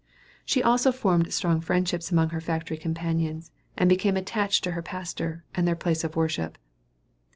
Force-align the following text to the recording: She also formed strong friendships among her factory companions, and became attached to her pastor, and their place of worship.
She 0.43 0.63
also 0.63 0.91
formed 0.91 1.31
strong 1.31 1.61
friendships 1.61 2.11
among 2.11 2.29
her 2.29 2.41
factory 2.41 2.77
companions, 2.77 3.51
and 3.77 3.87
became 3.87 4.17
attached 4.17 4.63
to 4.63 4.71
her 4.71 4.81
pastor, 4.81 5.43
and 5.53 5.67
their 5.67 5.75
place 5.75 6.03
of 6.03 6.15
worship. 6.15 6.57